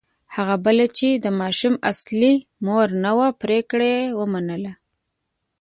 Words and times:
هغه 0.35 0.55
بله 0.65 0.85
چې 0.97 1.09
د 1.13 1.25
ماشوم 1.41 1.73
اصلي 1.91 2.33
مور 2.65 2.87
نه 3.03 3.11
وه 3.17 3.27
پرېکړه 3.41 3.87
یې 3.95 4.03
ومنله. 4.19 4.73